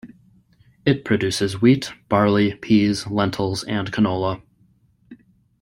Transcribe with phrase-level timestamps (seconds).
[0.83, 4.41] It produces wheat, barley, peas, lentils, and canola.